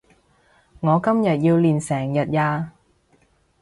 [0.79, 2.73] 我今日要練成日呀